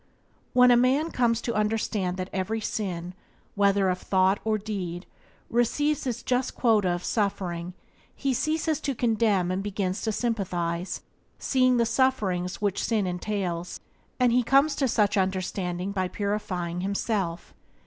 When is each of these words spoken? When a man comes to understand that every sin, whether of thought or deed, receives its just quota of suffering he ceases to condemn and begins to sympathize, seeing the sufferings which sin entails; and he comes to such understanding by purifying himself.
When 0.53 0.71
a 0.71 0.75
man 0.75 1.11
comes 1.11 1.41
to 1.41 1.53
understand 1.53 2.17
that 2.17 2.31
every 2.33 2.59
sin, 2.59 3.13
whether 3.53 3.87
of 3.87 3.99
thought 3.99 4.39
or 4.43 4.57
deed, 4.57 5.05
receives 5.47 6.07
its 6.07 6.23
just 6.23 6.55
quota 6.55 6.89
of 6.89 7.03
suffering 7.03 7.75
he 8.15 8.33
ceases 8.33 8.79
to 8.81 8.95
condemn 8.95 9.51
and 9.51 9.61
begins 9.61 10.01
to 10.01 10.11
sympathize, 10.11 11.03
seeing 11.37 11.77
the 11.77 11.85
sufferings 11.85 12.59
which 12.59 12.83
sin 12.83 13.05
entails; 13.05 13.79
and 14.19 14.31
he 14.31 14.41
comes 14.41 14.75
to 14.77 14.87
such 14.87 15.17
understanding 15.17 15.91
by 15.91 16.07
purifying 16.07 16.81
himself. 16.81 17.53